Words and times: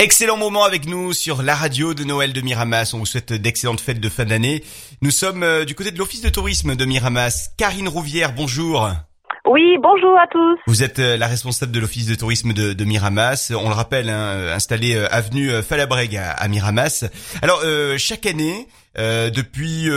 Excellent 0.00 0.36
moment 0.36 0.62
avec 0.62 0.86
nous 0.86 1.12
sur 1.12 1.42
la 1.42 1.56
radio 1.56 1.92
de 1.92 2.04
Noël 2.04 2.32
de 2.32 2.40
Miramas. 2.40 2.92
On 2.94 2.98
vous 2.98 3.06
souhaite 3.06 3.32
d'excellentes 3.32 3.80
fêtes 3.80 3.98
de 3.98 4.08
fin 4.08 4.24
d'année. 4.24 4.62
Nous 5.02 5.10
sommes 5.10 5.42
euh, 5.42 5.64
du 5.64 5.74
côté 5.74 5.90
de 5.90 5.98
l'office 5.98 6.22
de 6.22 6.28
tourisme 6.28 6.76
de 6.76 6.84
Miramas. 6.84 7.48
Karine 7.56 7.88
Rouvière, 7.88 8.32
bonjour. 8.32 8.88
Oui, 9.44 9.76
bonjour 9.82 10.16
à 10.16 10.28
tous. 10.28 10.56
Vous 10.68 10.84
êtes 10.84 11.00
euh, 11.00 11.16
la 11.16 11.26
responsable 11.26 11.72
de 11.72 11.80
l'office 11.80 12.06
de 12.06 12.14
tourisme 12.14 12.52
de, 12.52 12.74
de, 12.74 12.84
Miramas. 12.84 13.52
On 13.52 13.68
le 13.68 13.74
rappelle, 13.74 14.08
hein, 14.08 14.36
euh, 14.36 14.54
installé 14.54 14.94
avenue 14.96 15.50
Falabreg 15.62 16.16
à, 16.16 16.30
à, 16.30 16.46
Miramas. 16.46 17.04
Alors, 17.42 17.60
chaque 17.96 18.26
année, 18.26 18.68
depuis 18.94 19.88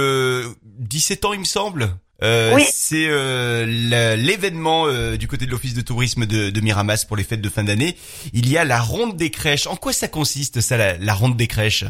17 0.66 1.26
ans, 1.26 1.34
il 1.34 1.42
me 1.42 1.46
semble, 1.46 1.92
euh, 2.24 2.58
C'est 2.60 3.08
euh, 3.10 3.66
l'événement 3.66 4.86
euh, 4.86 5.18
du 5.18 5.28
côté 5.28 5.46
de 5.46 5.52
l'office 5.52 5.76
de 5.76 5.82
tourisme 5.82 6.26
de, 6.26 6.52
de, 6.52 6.62
Miramas 6.62 7.06
pour 7.08 7.18
les 7.18 7.24
fêtes 7.24 7.42
de 7.42 7.50
fin 7.50 7.64
d'année. 7.64 7.96
Il 8.34 8.52
y 8.52 8.58
a 8.58 8.64
la 8.64 8.80
ronde 8.80 9.16
des 9.16 9.32
crèches. 9.32 9.68
En 9.68 9.76
quoi 9.76 9.92
ça 9.92 10.08
consiste 10.08 10.62
ça, 10.62 10.78
la, 10.78 10.98
la 11.00 11.14
ronde 11.14 11.36
des 11.36 11.48
crèches? 11.48 11.86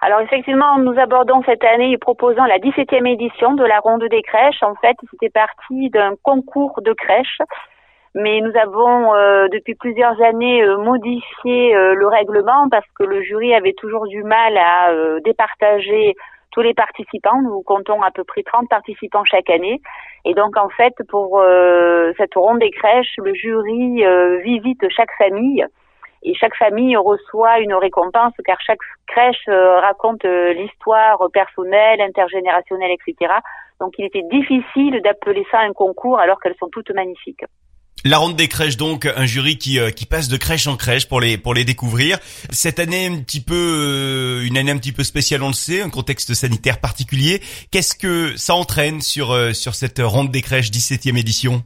Alors 0.00 0.20
effectivement, 0.20 0.78
nous 0.78 0.98
abordons 0.98 1.42
cette 1.44 1.64
année 1.64 1.92
et 1.92 1.98
proposons 1.98 2.44
la 2.44 2.58
17e 2.58 3.06
édition 3.06 3.54
de 3.54 3.64
la 3.64 3.80
Ronde 3.80 4.04
des 4.08 4.22
crèches. 4.22 4.62
En 4.62 4.76
fait, 4.76 4.96
c'était 5.10 5.28
parti 5.28 5.90
d'un 5.90 6.14
concours 6.22 6.80
de 6.82 6.92
crèches, 6.92 7.40
mais 8.14 8.40
nous 8.40 8.52
avons 8.56 9.12
depuis 9.50 9.74
plusieurs 9.74 10.22
années 10.22 10.64
modifié 10.76 11.72
le 11.74 12.06
règlement 12.06 12.68
parce 12.70 12.86
que 12.96 13.02
le 13.02 13.22
jury 13.24 13.52
avait 13.54 13.72
toujours 13.72 14.06
du 14.06 14.22
mal 14.22 14.56
à 14.56 14.92
départager 15.24 16.14
tous 16.50 16.60
les 16.62 16.74
participants. 16.74 17.40
Nous 17.42 17.62
comptons 17.62 18.02
à 18.02 18.10
peu 18.10 18.24
près 18.24 18.42
30 18.42 18.68
participants 18.68 19.24
chaque 19.24 19.50
année. 19.50 19.80
Et 20.24 20.34
donc, 20.34 20.56
en 20.56 20.68
fait, 20.68 20.94
pour 21.08 21.40
euh, 21.40 22.12
cette 22.16 22.34
ronde 22.34 22.60
des 22.60 22.70
crèches, 22.70 23.14
le 23.18 23.34
jury 23.34 24.04
euh, 24.04 24.38
visite 24.38 24.88
chaque 24.90 25.12
famille 25.18 25.64
et 26.22 26.34
chaque 26.34 26.56
famille 26.56 26.96
reçoit 26.96 27.60
une 27.60 27.74
récompense 27.74 28.34
car 28.44 28.60
chaque 28.60 28.80
crèche 29.06 29.48
euh, 29.48 29.78
raconte 29.80 30.24
l'histoire 30.24 31.18
personnelle, 31.32 32.00
intergénérationnelle, 32.00 32.90
etc. 32.92 33.34
Donc, 33.80 33.94
il 33.98 34.06
était 34.06 34.24
difficile 34.30 35.00
d'appeler 35.02 35.46
ça 35.50 35.60
un 35.60 35.72
concours 35.72 36.18
alors 36.18 36.40
qu'elles 36.40 36.56
sont 36.58 36.68
toutes 36.68 36.90
magnifiques. 36.90 37.44
La 38.04 38.18
ronde 38.18 38.36
des 38.36 38.46
crèches 38.46 38.76
donc, 38.76 39.06
un 39.06 39.26
jury 39.26 39.58
qui, 39.58 39.78
euh, 39.78 39.90
qui 39.90 40.06
passe 40.06 40.28
de 40.28 40.36
crèche 40.36 40.68
en 40.68 40.76
crèche 40.76 41.08
pour 41.08 41.20
les 41.20 41.36
pour 41.36 41.52
les 41.52 41.64
découvrir. 41.64 42.18
Cette 42.50 42.78
année 42.78 43.06
un 43.06 43.18
petit 43.18 43.40
peu 43.40 43.54
euh, 43.54 44.46
une 44.46 44.56
année 44.56 44.70
un 44.70 44.78
petit 44.78 44.92
peu 44.92 45.02
spéciale 45.02 45.42
on 45.42 45.48
le 45.48 45.52
sait, 45.52 45.82
un 45.82 45.90
contexte 45.90 46.32
sanitaire 46.34 46.78
particulier. 46.78 47.42
Qu'est-ce 47.72 47.96
que 47.96 48.36
ça 48.36 48.54
entraîne 48.54 49.00
sur 49.00 49.32
euh, 49.32 49.52
sur 49.52 49.74
cette 49.74 50.00
ronde 50.00 50.30
des 50.30 50.42
crèches 50.42 50.70
17e 50.70 51.16
édition? 51.18 51.64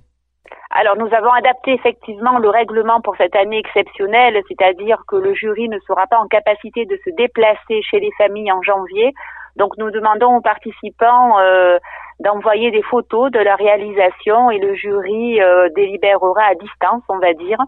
Alors 0.74 0.96
nous 0.96 1.12
avons 1.14 1.30
adapté 1.30 1.74
effectivement 1.74 2.38
le 2.38 2.48
règlement 2.48 3.02
pour 3.02 3.14
cette 3.16 3.36
année 3.36 3.58
exceptionnelle, 3.58 4.40
c'est-à-dire 4.48 5.02
que 5.06 5.16
le 5.16 5.34
jury 5.34 5.68
ne 5.68 5.78
sera 5.80 6.06
pas 6.06 6.18
en 6.18 6.26
capacité 6.28 6.86
de 6.86 6.98
se 7.04 7.10
déplacer 7.10 7.82
chez 7.82 8.00
les 8.00 8.10
familles 8.16 8.50
en 8.50 8.62
janvier. 8.62 9.12
Donc 9.56 9.76
nous 9.76 9.90
demandons 9.90 10.36
aux 10.36 10.40
participants 10.40 11.38
euh, 11.40 11.78
d'envoyer 12.20 12.70
des 12.70 12.82
photos 12.82 13.30
de 13.30 13.38
la 13.38 13.54
réalisation 13.54 14.50
et 14.50 14.58
le 14.58 14.74
jury 14.74 15.42
euh, 15.42 15.68
délibérera 15.76 16.44
à 16.44 16.54
distance, 16.54 17.02
on 17.10 17.18
va 17.18 17.34
dire. 17.34 17.58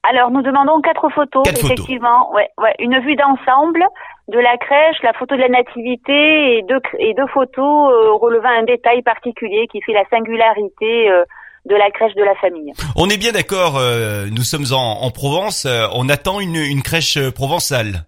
Alors 0.03 0.31
nous 0.31 0.41
demandons 0.41 0.81
quatre 0.81 1.09
photos, 1.09 1.43
effectivement, 1.47 2.31
Ouais, 2.33 2.49
ouais, 2.57 2.73
une 2.79 2.99
vue 2.99 3.15
d'ensemble 3.15 3.85
de 4.29 4.39
la 4.39 4.57
crèche, 4.57 4.97
la 5.03 5.13
photo 5.13 5.35
de 5.35 5.41
la 5.41 5.49
nativité 5.49 6.57
et 6.57 6.63
deux 6.63 6.79
et 6.99 7.13
deux 7.13 7.27
photos 7.27 7.91
euh, 7.91 8.13
relevant 8.13 8.49
un 8.49 8.63
détail 8.63 9.03
particulier 9.03 9.67
qui 9.71 9.81
fait 9.81 9.93
la 9.93 10.05
singularité 10.09 11.09
euh, 11.09 11.23
de 11.65 11.75
la 11.75 11.91
crèche 11.91 12.15
de 12.15 12.23
la 12.23 12.35
famille. 12.35 12.73
On 12.95 13.09
est 13.09 13.17
bien 13.17 13.31
d'accord, 13.31 13.77
euh, 13.77 14.27
nous 14.31 14.43
sommes 14.43 14.65
en, 14.71 15.03
en 15.03 15.11
Provence, 15.11 15.67
on 15.93 16.09
attend 16.09 16.39
une, 16.39 16.55
une 16.55 16.81
crèche 16.81 17.19
provençale. 17.29 18.05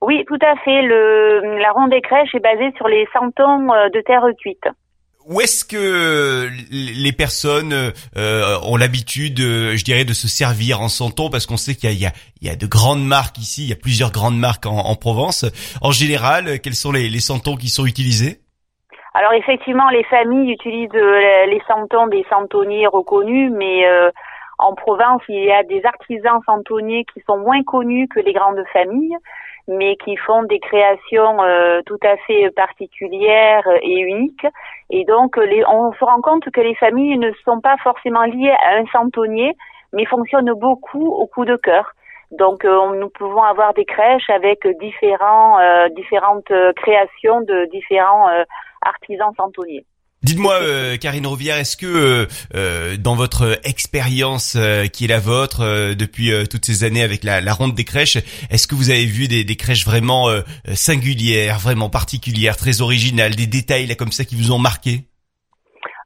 Oui, 0.00 0.24
tout 0.26 0.38
à 0.42 0.56
fait. 0.64 0.82
Le, 0.82 1.60
la 1.60 1.70
ronde 1.70 1.90
des 1.90 2.00
crèches 2.00 2.34
est 2.34 2.40
basée 2.40 2.72
sur 2.76 2.88
les 2.88 3.06
santons 3.12 3.68
de 3.68 4.00
terre 4.04 4.24
cuite. 4.40 4.64
Où 5.26 5.40
est-ce 5.40 5.64
que 5.64 6.50
les 6.72 7.12
personnes 7.12 7.92
euh, 8.16 8.58
ont 8.64 8.76
l'habitude, 8.76 9.38
je 9.38 9.84
dirais, 9.84 10.04
de 10.04 10.12
se 10.12 10.26
servir 10.26 10.80
en 10.80 10.88
santon 10.88 11.30
Parce 11.30 11.46
qu'on 11.46 11.56
sait 11.56 11.76
qu'il 11.76 11.92
y, 11.92 12.04
y, 12.04 12.10
y 12.40 12.48
a, 12.48 12.56
de 12.56 12.66
grandes 12.66 13.06
marques 13.06 13.38
ici, 13.38 13.62
il 13.62 13.68
y 13.68 13.72
a 13.72 13.76
plusieurs 13.76 14.10
grandes 14.10 14.36
marques 14.36 14.66
en, 14.66 14.78
en 14.78 14.96
Provence. 14.96 15.44
En 15.80 15.92
général, 15.92 16.58
quels 16.58 16.74
sont 16.74 16.90
les, 16.90 17.08
les 17.08 17.20
santons 17.20 17.54
qui 17.54 17.68
sont 17.68 17.86
utilisés? 17.86 18.40
Alors 19.14 19.32
effectivement, 19.34 19.88
les 19.90 20.04
familles 20.04 20.52
utilisent 20.52 20.90
euh, 20.94 21.46
les 21.46 21.62
santons 21.68 22.06
des 22.06 22.24
santonniers 22.30 22.86
reconnus, 22.86 23.52
mais 23.54 23.86
euh, 23.86 24.10
en 24.58 24.74
Provence, 24.74 25.22
il 25.28 25.44
y 25.44 25.52
a 25.52 25.62
des 25.62 25.84
artisans 25.84 26.40
santonniers 26.46 27.04
qui 27.12 27.20
sont 27.26 27.38
moins 27.38 27.62
connus 27.62 28.08
que 28.08 28.20
les 28.20 28.32
grandes 28.32 28.64
familles 28.72 29.16
mais 29.68 29.96
qui 29.96 30.16
font 30.16 30.42
des 30.42 30.58
créations 30.58 31.42
euh, 31.42 31.82
tout 31.86 31.98
à 32.02 32.16
fait 32.26 32.50
particulières 32.50 33.66
et 33.82 34.00
uniques. 34.00 34.46
Et 34.90 35.04
donc, 35.04 35.36
les, 35.36 35.64
on 35.66 35.92
se 35.92 36.04
rend 36.04 36.20
compte 36.20 36.50
que 36.50 36.60
les 36.60 36.74
familles 36.74 37.18
ne 37.18 37.30
sont 37.44 37.60
pas 37.60 37.76
forcément 37.82 38.24
liées 38.24 38.54
à 38.64 38.76
un 38.78 38.86
centonnier, 38.86 39.54
mais 39.92 40.04
fonctionnent 40.06 40.52
beaucoup 40.54 41.06
au 41.06 41.26
coup 41.26 41.44
de 41.44 41.56
cœur. 41.56 41.92
Donc, 42.32 42.64
euh, 42.64 42.96
nous 42.96 43.10
pouvons 43.10 43.42
avoir 43.42 43.74
des 43.74 43.84
crèches 43.84 44.30
avec 44.30 44.66
différents, 44.78 45.60
euh, 45.60 45.88
différentes 45.90 46.52
créations 46.76 47.42
de 47.42 47.66
différents 47.66 48.28
artisans 48.82 49.32
centonniers. 49.36 49.84
Dites-moi, 50.22 50.54
euh, 50.54 50.96
Karine 50.98 51.26
Rouvière, 51.26 51.56
est-ce 51.56 51.76
que 51.76 51.86
euh, 51.86 52.26
euh, 52.54 52.96
dans 52.96 53.16
votre 53.16 53.58
expérience 53.64 54.56
qui 54.92 55.04
est 55.04 55.08
la 55.08 55.18
vôtre 55.18 55.94
depuis 55.98 56.30
toutes 56.48 56.64
ces 56.64 56.84
années 56.84 57.02
avec 57.02 57.24
la, 57.24 57.40
la, 57.40 57.52
ronde 57.52 57.74
des 57.74 57.84
crèches, 57.84 58.16
est-ce 58.50 58.68
que 58.68 58.76
vous 58.76 58.90
avez 58.90 59.04
vu 59.04 59.26
des, 59.26 59.42
des 59.42 59.56
crèches 59.56 59.84
vraiment 59.84 60.28
singulières, 60.74 61.58
vraiment 61.58 61.90
particulières, 61.90 62.56
très 62.56 62.82
originales, 62.82 63.34
des 63.34 63.48
détails 63.48 63.86
là 63.86 63.96
comme 63.96 64.12
ça 64.12 64.24
qui 64.24 64.36
vous 64.36 64.52
ont 64.52 64.58
marqué? 64.58 65.00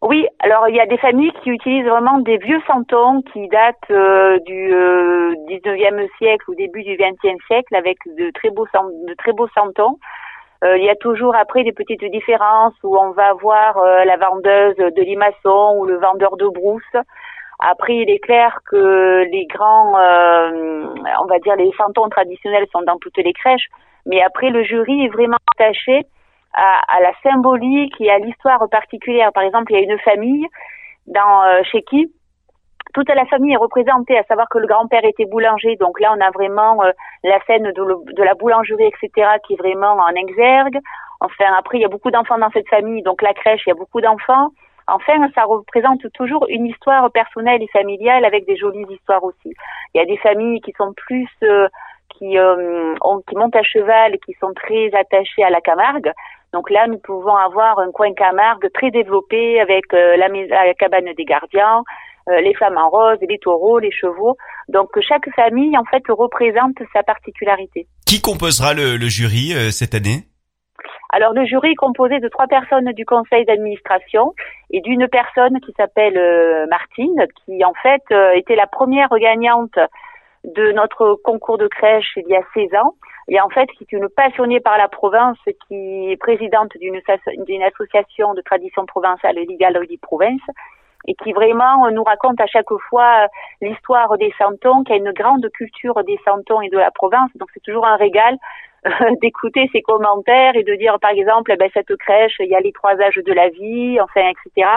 Oui, 0.01 0.27
alors 0.39 0.69
il 0.69 0.77
y 0.77 0.81
a 0.81 0.87
des 0.87 0.99
familles 0.99 1.33
qui 1.43 1.51
utilisent 1.51 1.87
vraiment 1.87 2.19
des 2.21 2.39
vieux 2.39 2.61
santons 2.67 3.23
qui 3.33 3.49
datent 3.49 3.91
du 4.47 4.73
19e 5.51 6.07
siècle 6.17 6.45
ou 6.49 6.55
début 6.55 6.85
du 6.85 6.97
20e 6.97 7.37
siècle 7.47 7.75
avec 7.75 7.99
de 8.07 8.31
très 8.33 8.51
beaux, 8.51 8.67
de 8.67 9.15
très 9.19 9.33
beaux 9.33 9.49
santons. 9.55 9.99
Euh, 10.65 10.79
il 10.79 10.85
y 10.85 10.91
a 10.91 10.97
toujours 10.97 11.35
après 11.37 11.65
des 11.65 11.73
petites 11.73 12.05
différences 12.05 12.75
où 12.83 12.97
on 12.97 13.11
va 13.11 13.35
voir 13.35 13.77
euh, 13.79 14.05
la 14.05 14.17
vendeuse 14.17 14.77
de 14.77 15.03
limaçon 15.03 15.77
ou 15.79 15.85
le 15.85 15.97
vendeur 15.99 16.37
de 16.37 16.47
brousse. 16.49 16.97
Après, 17.59 17.97
il 17.97 18.11
est 18.11 18.19
clair 18.19 18.59
que 18.71 19.25
les 19.31 19.47
grands, 19.47 19.99
euh, 19.99 20.87
on 21.23 21.27
va 21.27 21.39
dire 21.41 21.57
les 21.57 21.73
fantômes 21.73 22.11
traditionnels 22.11 22.67
sont 22.73 22.83
dans 22.83 22.99
toutes 22.99 23.17
les 23.19 23.33
crèches, 23.33 23.69
mais 24.05 24.23
après 24.23 24.51
le 24.51 24.63
jury 24.63 25.05
est 25.05 25.09
vraiment 25.09 25.39
attaché 25.55 26.05
à, 26.55 26.81
à 26.97 27.01
la 27.01 27.13
symbolique 27.23 27.95
et 28.01 28.11
à 28.11 28.19
l'histoire 28.19 28.69
particulière. 28.71 29.33
Par 29.33 29.43
exemple, 29.43 29.73
il 29.73 29.77
y 29.77 29.79
a 29.79 29.93
une 29.93 29.99
famille 30.01 30.47
dans 31.07 31.63
chez 31.65 31.83
qui 31.83 32.13
toute 32.97 33.11
la 33.11 33.27
famille 33.27 33.53
est 33.53 33.59
représentée, 33.59 34.17
à 34.17 34.23
savoir 34.25 34.49
que 34.49 34.57
le 34.57 34.67
grand-père 34.67 35.05
était 35.05 35.27
boulanger. 35.27 35.77
Donc 35.77 36.01
là, 36.01 36.15
on 36.17 36.21
a 36.23 36.31
vraiment 36.31 36.83
euh, 36.83 36.93
la 37.25 37.39
scène 37.47 37.71
de, 37.71 38.23
la 38.23 38.33
boulangerie, 38.33 38.87
etc., 38.87 39.29
qui 39.47 39.53
est 39.53 39.57
vraiment 39.57 39.99
en 39.99 40.15
exergue. 40.15 40.79
Enfin, 41.21 41.53
après, 41.59 41.77
il 41.77 41.83
y 41.83 41.85
a 41.85 41.89
beaucoup 41.89 42.11
d'enfants 42.11 42.39
dans 42.39 42.49
cette 42.53 42.69
famille, 42.71 43.03
donc 43.03 43.21
la 43.21 43.35
crèche, 43.35 43.61
il 43.67 43.69
y 43.69 43.73
a 43.73 43.75
beaucoup 43.75 44.01
d'enfants. 44.01 44.49
Enfin, 44.87 45.13
ça 45.35 45.45
représente 45.45 46.11
toujours 46.15 46.47
une 46.49 46.65
histoire 46.65 47.11
personnelle 47.11 47.63
et 47.63 47.69
familiale 47.69 48.25
avec 48.25 48.47
des 48.47 48.57
jolies 48.57 48.87
histoires 48.89 49.25
aussi. 49.25 49.53
Il 49.93 49.99
y 49.99 50.01
a 50.01 50.07
des 50.07 50.17
familles 50.17 50.63
qui 50.63 50.73
sont 50.79 50.95
plus 50.95 51.29
euh, 51.43 51.69
qui, 52.17 52.39
euh, 52.39 52.95
qui 53.29 53.37
montent 53.37 53.57
à 53.57 53.63
cheval 53.63 54.15
et 54.15 54.19
qui 54.19 54.33
sont 54.41 54.55
très 54.55 54.91
attachées 54.95 55.45
à 55.45 55.51
la 55.51 55.61
Camargue. 55.61 56.13
Donc 56.55 56.71
là, 56.71 56.87
nous 56.87 56.99
pouvons 56.99 57.37
avoir 57.37 57.79
un 57.79 57.91
coin 57.91 58.15
Camargue 58.15 58.73
très 58.73 58.91
développé 58.91 59.61
avec 59.61 59.93
la, 59.93 60.29
la 60.29 60.75
cabane 60.75 61.13
des 61.13 61.25
gardiens, 61.27 61.83
euh, 61.83 62.16
les 62.29 62.55
femmes 62.55 62.77
en 62.77 62.89
rose, 62.89 63.19
les 63.29 63.39
taureaux, 63.39 63.79
les 63.79 63.91
chevaux. 63.91 64.37
Donc 64.69 64.89
chaque 65.01 65.29
famille 65.35 65.77
en 65.79 65.85
fait 65.85 66.03
représente 66.09 66.77
sa 66.93 67.03
particularité. 67.03 67.87
Qui 68.07 68.21
composera 68.21 68.75
le, 68.75 68.99
jury 69.09 69.53
euh, 69.55 69.71
cette 69.71 69.95
année? 69.95 70.25
Alors 71.11 71.33
le 71.33 71.45
jury 71.45 71.71
est 71.71 71.77
composé 71.77 72.19
de 72.19 72.29
trois 72.29 72.47
personnes 72.47 72.93
du 72.93 73.05
conseil 73.05 73.45
d'administration 73.45 74.35
et 74.71 74.81
d'une 74.81 75.07
personne 75.09 75.61
qui 75.61 75.73
s'appelle 75.77 76.19
euh, 76.19 76.67
Martine, 76.69 77.27
qui 77.45 77.65
en 77.65 77.75
fait 77.75 78.03
était 78.35 78.57
la 78.57 78.67
première 78.67 79.09
gagnante 79.19 79.79
de 80.45 80.73
notre 80.73 81.19
concours 81.25 81.59
de 81.59 81.69
crèche 81.69 82.13
il 82.17 82.29
y 82.29 82.37
a 82.37 82.43
16 82.55 82.75
ans 82.75 82.95
et 83.29 83.41
en 83.41 83.49
fait 83.49 83.67
qui 83.73 83.85
est 83.85 83.97
une 83.97 84.09
passionnée 84.09 84.61
par 84.61 84.79
la 84.79 84.89
Provence, 84.89 85.39
qui 85.67 86.11
est 86.11 86.17
présidente 86.17 86.73
d'une 86.81 87.63
association 87.63 88.35
de 88.35 88.41
tradition 88.43 88.87
provençale, 88.87 89.37
les 89.37 89.57
Galeries 89.57 89.99
Provence, 89.99 90.41
et 91.07 91.15
qui 91.15 91.33
vraiment 91.33 91.91
nous 91.91 92.03
raconte 92.05 92.41
à 92.41 92.47
chaque 92.47 92.73
fois 92.89 93.29
l'histoire 93.61 94.17
des 94.19 94.33
santons, 94.39 94.85
qui 94.85 94.93
a 94.93 94.97
une 94.97 95.13
grande 95.13 95.49
culture 95.51 96.03
des 96.05 96.19
santons 96.25 96.61
et 96.61 96.69
de 96.69 96.79
la 96.79 96.91
Provence. 96.91 97.31
Donc 97.37 97.49
c'est 97.55 97.63
toujours 97.63 97.87
un 97.87 97.97
régal 97.97 98.37
euh, 98.87 98.91
d'écouter 99.23 99.69
ses 99.73 99.83
commentaires 99.83 100.57
et 100.57 100.65
de 100.65 100.75
dire 100.75 100.99
par 101.01 101.11
exemple, 101.11 101.53
eh 101.53 101.57
ben, 101.57 101.71
cette 101.73 101.95
crèche, 101.97 102.37
il 102.41 102.49
y 102.49 102.55
a 102.55 102.61
les 102.61 102.73
trois 102.73 103.01
âges 103.01 103.21
de 103.25 103.33
la 103.33 103.49
vie, 103.49 104.01
enfin, 104.01 104.29
etc 104.29 104.69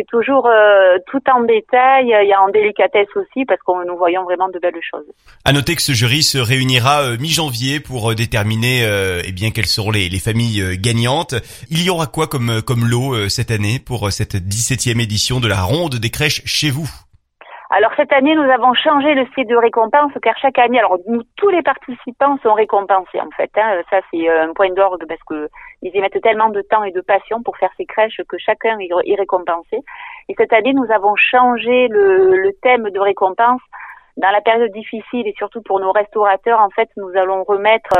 c'est 0.00 0.06
toujours 0.06 0.46
euh, 0.46 0.98
tout 1.10 1.20
en 1.32 1.42
détail, 1.42 2.06
il 2.06 2.28
y 2.28 2.32
a 2.32 2.40
en 2.40 2.48
délicatesse 2.48 3.08
aussi 3.16 3.44
parce 3.44 3.60
que 3.60 3.86
nous 3.86 3.96
voyons 3.96 4.24
vraiment 4.24 4.48
de 4.48 4.58
belles 4.58 4.80
choses. 4.90 5.04
À 5.44 5.52
noter 5.52 5.76
que 5.76 5.82
ce 5.82 5.92
jury 5.92 6.22
se 6.22 6.38
réunira 6.38 7.02
euh, 7.02 7.18
mi-janvier 7.18 7.80
pour 7.80 8.10
euh, 8.10 8.14
déterminer 8.14 8.86
eh 9.24 9.32
bien 9.32 9.50
quelles 9.50 9.66
seront 9.66 9.90
les, 9.90 10.08
les, 10.08 10.18
familles 10.18 10.78
gagnantes. 10.78 11.34
Il 11.70 11.82
y 11.82 11.90
aura 11.90 12.06
quoi 12.06 12.26
comme 12.26 12.62
comme 12.62 12.86
lot 12.86 13.28
cette 13.28 13.50
année 13.50 13.78
pour 13.78 14.12
cette 14.12 14.36
17e 14.36 15.00
édition 15.00 15.40
de 15.40 15.48
la 15.48 15.62
ronde 15.62 15.96
des 15.96 16.10
crèches 16.10 16.42
chez 16.44 16.70
vous? 16.70 16.88
Alors 17.72 17.92
cette 17.96 18.12
année, 18.12 18.34
nous 18.34 18.50
avons 18.50 18.74
changé 18.74 19.14
le 19.14 19.24
site 19.26 19.48
de 19.48 19.56
récompense 19.56 20.12
car 20.22 20.36
chaque 20.38 20.58
année, 20.58 20.80
alors 20.80 20.98
nous, 21.06 21.22
tous 21.36 21.50
les 21.50 21.62
participants 21.62 22.36
sont 22.42 22.52
récompensés 22.52 23.20
en 23.20 23.30
fait. 23.36 23.50
Hein. 23.56 23.80
Ça 23.90 24.00
c'est 24.10 24.28
euh, 24.28 24.48
un 24.48 24.52
point 24.52 24.70
d'orgue 24.70 25.06
parce 25.06 25.22
que 25.22 25.48
ils 25.82 25.94
y 25.94 26.00
mettent 26.00 26.20
tellement 26.20 26.48
de 26.48 26.62
temps 26.62 26.82
et 26.82 26.90
de 26.90 27.00
passion 27.00 27.42
pour 27.44 27.56
faire 27.58 27.70
ces 27.76 27.86
crèches 27.86 28.20
que 28.28 28.38
chacun 28.38 28.76
est 28.80 29.14
récompensé. 29.14 29.78
Et 30.28 30.34
cette 30.36 30.52
année, 30.52 30.72
nous 30.72 30.90
avons 30.92 31.14
changé 31.14 31.86
le, 31.88 32.36
le 32.36 32.52
thème 32.60 32.90
de 32.90 32.98
récompense 32.98 33.62
dans 34.16 34.30
la 34.30 34.40
période 34.40 34.72
difficile 34.72 35.28
et 35.28 35.34
surtout 35.38 35.62
pour 35.62 35.78
nos 35.78 35.92
restaurateurs. 35.92 36.60
En 36.60 36.70
fait, 36.70 36.88
nous 36.96 37.10
allons 37.16 37.44
remettre 37.44 37.96